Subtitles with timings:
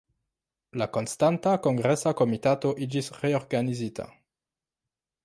[0.81, 4.09] La Konstanta Kongresa Komitato iĝis reorganizita.